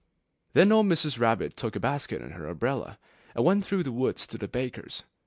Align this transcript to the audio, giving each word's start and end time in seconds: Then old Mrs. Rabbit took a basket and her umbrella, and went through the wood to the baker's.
Then 0.53 0.71
old 0.71 0.87
Mrs. 0.87 1.19
Rabbit 1.19 1.55
took 1.55 1.75
a 1.75 1.79
basket 1.79 2.23
and 2.23 2.33
her 2.33 2.47
umbrella, 2.47 2.97
and 3.35 3.45
went 3.45 3.63
through 3.63 3.83
the 3.83 3.91
wood 3.91 4.15
to 4.15 4.37
the 4.39 4.47
baker's. 4.47 5.03